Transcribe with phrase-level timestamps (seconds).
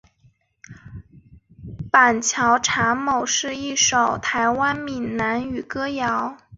[1.91, 6.35] 板桥查某是一首台湾闽南语民谣。